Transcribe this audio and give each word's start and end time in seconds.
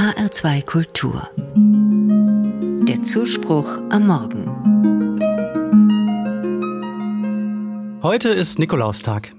HR2 0.00 0.64
Kultur. 0.64 1.28
Der 2.88 3.02
Zuspruch 3.02 3.68
am 3.90 4.06
Morgen. 4.06 4.46
Heute 8.02 8.30
ist 8.30 8.58
Nikolaustag. 8.58 9.34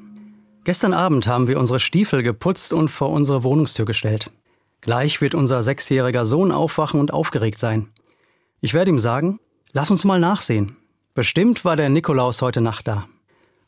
Gestern 0.63 0.93
Abend 0.93 1.25
haben 1.25 1.47
wir 1.47 1.59
unsere 1.59 1.79
Stiefel 1.79 2.21
geputzt 2.21 2.73
und 2.73 2.89
vor 2.89 3.09
unsere 3.09 3.43
Wohnungstür 3.43 3.87
gestellt. 3.87 4.29
Gleich 4.81 5.19
wird 5.19 5.33
unser 5.33 5.63
sechsjähriger 5.63 6.25
Sohn 6.25 6.51
aufwachen 6.51 6.99
und 6.99 7.11
aufgeregt 7.11 7.57
sein. 7.57 7.87
Ich 8.59 8.75
werde 8.75 8.91
ihm 8.91 8.99
sagen, 8.99 9.39
lass 9.71 9.89
uns 9.89 10.05
mal 10.05 10.19
nachsehen. 10.19 10.77
Bestimmt 11.15 11.65
war 11.65 11.75
der 11.75 11.89
Nikolaus 11.89 12.43
heute 12.43 12.61
Nacht 12.61 12.87
da. 12.87 13.07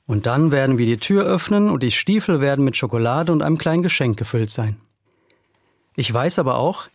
Und 0.06 0.28
dann 0.28 0.52
werden 0.52 0.78
wir 0.78 0.86
die 0.86 0.98
Tür 0.98 1.24
öffnen 1.24 1.72
und 1.72 1.82
die 1.82 1.90
Stiefel 1.90 2.40
werden 2.40 2.64
mit 2.64 2.78
Schokolade 2.78 3.32
und 3.32 3.42
einem 3.42 3.58
kleinen 3.58 3.82
Geschenk 3.82 4.16
gefüllt 4.16 4.52
sein. 4.52 4.78
Ich 5.96 6.14
weiß 6.14 6.40
aber 6.40 6.58
auch, 6.58 6.86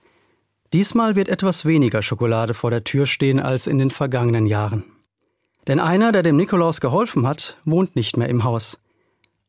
diesmal 0.73 1.17
wird 1.17 1.29
etwas 1.29 1.65
weniger 1.65 2.03
Schokolade 2.03 2.55
vor 2.55 2.71
der 2.71 2.85
Tür 2.85 3.07
stehen 3.07 3.41
als 3.41 3.67
in 3.67 3.79
den 3.79 3.91
vergangenen 3.91 4.47
Jahren. 4.47 4.85
Denn 5.67 5.81
einer, 5.81 6.13
der 6.13 6.23
dem 6.23 6.37
Nikolaus 6.37 6.81
geholfen 6.81 7.27
hat, 7.27 7.57
wohnt 7.65 7.95
nicht 7.95 8.17
mehr 8.17 8.29
im 8.29 8.45
Haus. 8.45 8.79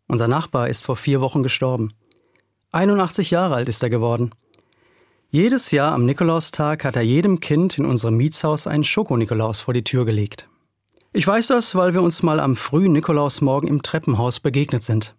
Unser 0.07 0.27
Nachbar 0.27 0.69
ist 0.69 0.83
vor 0.83 0.95
vier 0.95 1.21
Wochen 1.21 1.43
gestorben. 1.43 1.93
81 2.71 3.31
Jahre 3.31 3.55
alt 3.55 3.69
ist 3.69 3.81
er 3.81 3.89
geworden. 3.89 4.31
Jedes 5.31 5.71
Jahr 5.71 5.93
am 5.93 6.05
Nikolaustag 6.05 6.83
hat 6.83 6.95
er 6.95 7.03
jedem 7.03 7.39
Kind 7.39 7.77
in 7.77 7.85
unserem 7.85 8.17
Mietshaus 8.17 8.67
einen 8.67 8.83
Schokonikolaus 8.83 9.61
vor 9.61 9.73
die 9.73 9.83
Tür 9.83 10.05
gelegt. 10.05 10.49
Ich 11.13 11.25
weiß 11.25 11.47
das, 11.47 11.73
weil 11.75 11.93
wir 11.93 12.01
uns 12.01 12.21
mal 12.21 12.39
am 12.39 12.55
frühen 12.55 12.91
Nikolausmorgen 12.91 13.69
im 13.69 13.81
Treppenhaus 13.81 14.39
begegnet 14.39 14.83
sind. 14.83 15.15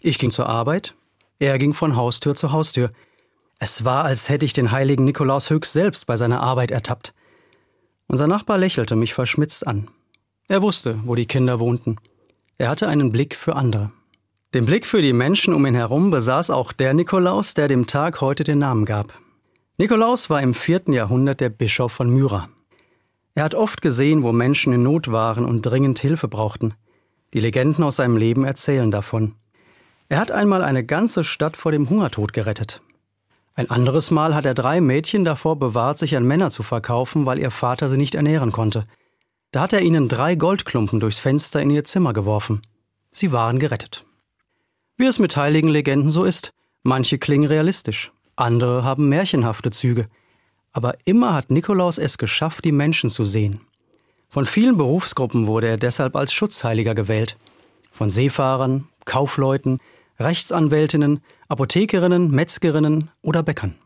Ich 0.00 0.18
ging 0.18 0.30
zur 0.30 0.48
Arbeit, 0.48 0.94
er 1.38 1.58
ging 1.58 1.74
von 1.74 1.96
Haustür 1.96 2.34
zu 2.34 2.52
Haustür. 2.52 2.90
Es 3.58 3.84
war, 3.84 4.04
als 4.04 4.28
hätte 4.28 4.44
ich 4.44 4.52
den 4.52 4.70
heiligen 4.70 5.04
Nikolaus 5.04 5.50
höchst 5.50 5.72
selbst 5.72 6.06
bei 6.06 6.16
seiner 6.16 6.42
Arbeit 6.42 6.70
ertappt. 6.70 7.14
Unser 8.06 8.26
Nachbar 8.26 8.58
lächelte 8.58 8.96
mich 8.96 9.14
verschmitzt 9.14 9.66
an. 9.66 9.88
Er 10.48 10.62
wusste, 10.62 11.00
wo 11.04 11.14
die 11.14 11.26
Kinder 11.26 11.58
wohnten. 11.58 11.96
Er 12.58 12.68
hatte 12.68 12.88
einen 12.88 13.10
Blick 13.10 13.34
für 13.34 13.56
andere. 13.56 13.90
Den 14.54 14.64
Blick 14.64 14.86
für 14.86 15.02
die 15.02 15.12
Menschen 15.12 15.52
um 15.54 15.66
ihn 15.66 15.74
herum 15.74 16.10
besaß 16.10 16.50
auch 16.50 16.72
der 16.72 16.94
Nikolaus, 16.94 17.54
der 17.54 17.68
dem 17.68 17.86
Tag 17.86 18.20
heute 18.20 18.44
den 18.44 18.58
Namen 18.58 18.84
gab. 18.84 19.12
Nikolaus 19.78 20.30
war 20.30 20.40
im 20.40 20.54
vierten 20.54 20.92
Jahrhundert 20.92 21.40
der 21.40 21.50
Bischof 21.50 21.92
von 21.92 22.08
Myra. 22.08 22.48
Er 23.34 23.44
hat 23.44 23.54
oft 23.54 23.82
gesehen, 23.82 24.22
wo 24.22 24.32
Menschen 24.32 24.72
in 24.72 24.82
Not 24.82 25.10
waren 25.10 25.44
und 25.44 25.62
dringend 25.62 25.98
Hilfe 25.98 26.28
brauchten. 26.28 26.74
Die 27.34 27.40
Legenden 27.40 27.84
aus 27.84 27.96
seinem 27.96 28.16
Leben 28.16 28.44
erzählen 28.44 28.90
davon. 28.90 29.34
Er 30.08 30.20
hat 30.20 30.30
einmal 30.30 30.62
eine 30.62 30.84
ganze 30.84 31.24
Stadt 31.24 31.56
vor 31.56 31.72
dem 31.72 31.90
Hungertod 31.90 32.32
gerettet. 32.32 32.80
Ein 33.56 33.70
anderes 33.70 34.10
Mal 34.10 34.34
hat 34.34 34.46
er 34.46 34.54
drei 34.54 34.80
Mädchen 34.80 35.24
davor 35.24 35.58
bewahrt, 35.58 35.98
sich 35.98 36.16
an 36.16 36.24
Männer 36.24 36.50
zu 36.50 36.62
verkaufen, 36.62 37.26
weil 37.26 37.38
ihr 37.38 37.50
Vater 37.50 37.88
sie 37.88 37.96
nicht 37.96 38.14
ernähren 38.14 38.52
konnte. 38.52 38.86
Da 39.50 39.62
hat 39.62 39.72
er 39.72 39.82
ihnen 39.82 40.08
drei 40.08 40.34
Goldklumpen 40.36 41.00
durchs 41.00 41.18
Fenster 41.18 41.60
in 41.60 41.70
ihr 41.70 41.84
Zimmer 41.84 42.12
geworfen. 42.12 42.62
Sie 43.10 43.32
waren 43.32 43.58
gerettet. 43.58 44.04
Wie 44.96 45.06
es 45.06 45.18
mit 45.18 45.36
heiligen 45.36 45.68
Legenden 45.68 46.10
so 46.10 46.24
ist, 46.24 46.52
manche 46.82 47.18
klingen 47.18 47.48
realistisch, 47.48 48.12
andere 48.36 48.84
haben 48.84 49.08
märchenhafte 49.08 49.70
Züge 49.70 50.08
aber 50.76 50.98
immer 51.06 51.32
hat 51.32 51.50
Nikolaus 51.50 51.96
es 51.96 52.18
geschafft, 52.18 52.66
die 52.66 52.72
Menschen 52.72 53.08
zu 53.08 53.24
sehen. 53.24 53.62
Von 54.28 54.44
vielen 54.44 54.76
Berufsgruppen 54.76 55.46
wurde 55.46 55.68
er 55.68 55.78
deshalb 55.78 56.14
als 56.14 56.34
Schutzheiliger 56.34 56.94
gewählt. 56.94 57.38
Von 57.92 58.10
Seefahrern, 58.10 58.86
Kaufleuten, 59.06 59.78
Rechtsanwältinnen, 60.18 61.20
Apothekerinnen, 61.48 62.30
Metzgerinnen 62.30 63.10
oder 63.22 63.42
Bäckern. 63.42 63.76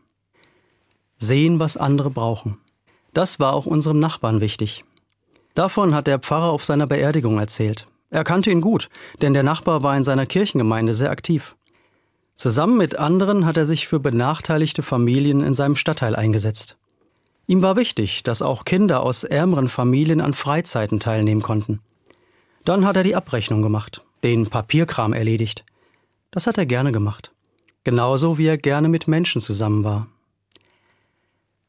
Sehen, 1.17 1.59
was 1.59 1.77
andere 1.77 2.09
brauchen. 2.09 2.57
Das 3.13 3.39
war 3.39 3.53
auch 3.53 3.65
unserem 3.65 3.99
Nachbarn 3.99 4.41
wichtig. 4.41 4.85
Davon 5.53 5.93
hat 5.93 6.07
der 6.07 6.19
Pfarrer 6.19 6.51
auf 6.51 6.63
seiner 6.63 6.87
Beerdigung 6.87 7.37
erzählt. 7.37 7.87
Er 8.09 8.23
kannte 8.23 8.51
ihn 8.51 8.61
gut, 8.61 8.89
denn 9.21 9.33
der 9.33 9.43
Nachbar 9.43 9.83
war 9.83 9.95
in 9.95 10.03
seiner 10.03 10.25
Kirchengemeinde 10.25 10.93
sehr 10.93 11.11
aktiv. 11.11 11.55
Zusammen 12.35 12.77
mit 12.77 12.97
anderen 12.97 13.45
hat 13.45 13.57
er 13.57 13.65
sich 13.65 13.87
für 13.87 13.99
benachteiligte 13.99 14.83
Familien 14.83 15.41
in 15.41 15.53
seinem 15.53 15.75
Stadtteil 15.75 16.15
eingesetzt. 16.15 16.77
Ihm 17.47 17.61
war 17.61 17.75
wichtig, 17.75 18.23
dass 18.23 18.41
auch 18.41 18.65
Kinder 18.65 19.03
aus 19.03 19.23
ärmeren 19.23 19.69
Familien 19.69 20.21
an 20.21 20.33
Freizeiten 20.33 20.99
teilnehmen 20.99 21.41
konnten. 21.41 21.81
Dann 22.63 22.85
hat 22.85 22.95
er 22.95 23.03
die 23.03 23.15
Abrechnung 23.15 23.61
gemacht, 23.61 24.03
den 24.23 24.47
Papierkram 24.47 25.13
erledigt. 25.13 25.65
Das 26.31 26.47
hat 26.47 26.57
er 26.57 26.65
gerne 26.65 26.91
gemacht. 26.91 27.33
Genauso 27.83 28.37
wie 28.37 28.47
er 28.47 28.57
gerne 28.57 28.89
mit 28.89 29.07
Menschen 29.07 29.41
zusammen 29.41 29.83
war. 29.83 30.07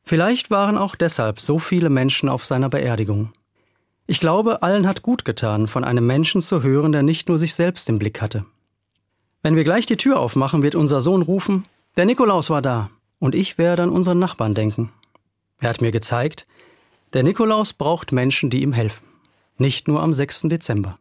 Vielleicht 0.05 0.51
waren 0.51 0.79
auch 0.79 0.97
deshalb 0.97 1.41
so 1.41 1.59
viele 1.59 1.91
Menschen 1.91 2.29
auf 2.29 2.45
seiner 2.45 2.69
Beerdigung. 2.69 3.33
Ich 4.07 4.21
glaube, 4.21 4.63
allen 4.63 4.87
hat 4.87 5.03
gut 5.03 5.25
getan, 5.25 5.69
von 5.69 5.85
einem 5.85 6.07
Menschen 6.07 6.41
zu 6.41 6.63
hören, 6.63 6.93
der 6.93 7.03
nicht 7.03 7.29
nur 7.29 7.39
sich 7.39 7.55
selbst 7.55 7.89
im 7.89 7.99
Blick 7.99 8.21
hatte. 8.21 8.45
Wenn 9.43 9.57
wir 9.57 9.65
gleich 9.65 9.87
die 9.87 9.97
Tür 9.97 10.19
aufmachen, 10.19 10.63
wird 10.63 10.75
unser 10.75 11.03
Sohn 11.03 11.23
rufen, 11.23 11.65
der 11.97 12.05
Nikolaus 12.05 12.51
war 12.51 12.63
da, 12.63 12.91
und 13.19 13.35
ich 13.35 13.59
werde 13.59 13.85
an 13.85 13.91
unseren 13.91 14.19
Nachbarn 14.19 14.55
denken. 14.55 14.93
Er 15.61 15.71
hat 15.71 15.81
mir 15.81 15.93
gezeigt, 15.93 16.47
der 17.13 17.23
Nikolaus 17.23 17.73
braucht 17.73 18.13
Menschen, 18.13 18.51
die 18.51 18.63
ihm 18.63 18.73
helfen. 18.73 19.07
Nicht 19.57 19.87
nur 19.87 20.03
am 20.03 20.13
6. 20.13 20.43
Dezember. 20.43 20.99